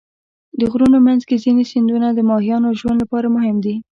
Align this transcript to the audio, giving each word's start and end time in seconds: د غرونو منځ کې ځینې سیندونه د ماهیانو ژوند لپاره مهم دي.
د 0.59 0.61
غرونو 0.71 0.97
منځ 1.07 1.21
کې 1.27 1.41
ځینې 1.43 1.63
سیندونه 1.71 2.07
د 2.13 2.19
ماهیانو 2.29 2.77
ژوند 2.79 2.97
لپاره 3.03 3.33
مهم 3.35 3.57
دي. 3.65 3.75